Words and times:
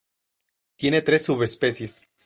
Tiene 0.79 1.03
tres 1.03 1.25
subespecies. 1.25 2.01